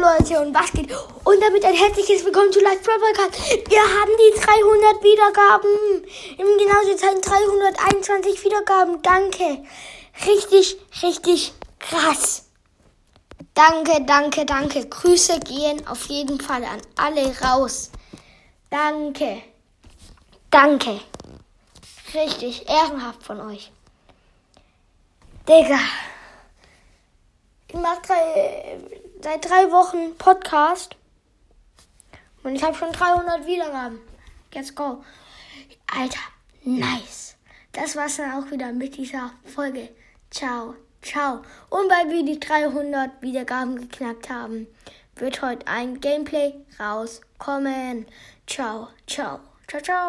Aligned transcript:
Leute, 0.00 0.40
und 0.40 0.54
was 0.54 0.72
geht? 0.72 0.90
Und 0.90 1.42
damit 1.42 1.62
ein 1.62 1.74
herzliches 1.74 2.24
Willkommen 2.24 2.50
zu 2.50 2.60
Live 2.60 2.82
Podcast. 2.82 3.38
Wir 3.68 3.82
haben 3.82 4.10
die 4.16 4.40
300 4.40 5.04
Wiedergaben. 5.04 6.06
Im 6.38 6.46
genauso 6.56 6.96
Zeit 6.96 7.22
321 7.22 8.42
Wiedergaben. 8.42 9.02
Danke. 9.02 9.62
Richtig, 10.26 10.78
richtig 11.02 11.52
krass. 11.78 12.46
Danke, 13.52 14.02
danke, 14.06 14.46
danke. 14.46 14.86
Grüße 14.86 15.38
gehen 15.40 15.86
auf 15.86 16.06
jeden 16.06 16.40
Fall 16.40 16.64
an 16.64 16.80
alle 16.96 17.38
raus. 17.40 17.90
Danke. 18.70 19.42
Danke. 20.50 20.98
Richtig 22.14 22.66
ehrenhaft 22.70 23.22
von 23.22 23.38
euch. 23.42 23.70
Digga. 25.46 25.78
Ich 27.68 27.74
mache 27.74 28.00
drei, 28.02 28.80
seit 29.22 29.48
drei 29.48 29.70
Wochen 29.70 30.16
Podcast. 30.16 30.96
Und 32.42 32.54
ich 32.54 32.62
habe 32.62 32.74
schon 32.74 32.92
300 32.92 33.46
Wiedergaben. 33.46 34.00
Let's 34.54 34.74
go. 34.74 35.04
Alter, 35.86 36.20
nice. 36.64 37.36
Das 37.72 37.96
war's 37.96 38.16
dann 38.16 38.32
auch 38.32 38.50
wieder 38.50 38.72
mit 38.72 38.96
dieser 38.96 39.32
Folge. 39.44 39.90
Ciao, 40.30 40.74
ciao. 41.02 41.42
Und 41.68 41.90
weil 41.90 42.10
wir 42.10 42.24
die 42.24 42.40
300 42.40 43.20
Wiedergaben 43.20 43.76
geknackt 43.76 44.30
haben, 44.30 44.66
wird 45.16 45.42
heute 45.42 45.66
ein 45.66 46.00
Gameplay 46.00 46.54
rauskommen. 46.78 48.06
Ciao, 48.46 48.88
ciao, 49.06 49.40
ciao, 49.68 49.82
ciao. 49.82 50.08